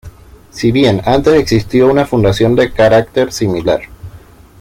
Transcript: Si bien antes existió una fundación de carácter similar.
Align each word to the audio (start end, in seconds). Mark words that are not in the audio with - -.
Si 0.49 0.71
bien 0.71 1.03
antes 1.05 1.35
existió 1.35 1.85
una 1.85 2.07
fundación 2.07 2.55
de 2.55 2.71
carácter 2.71 3.31
similar. 3.31 3.81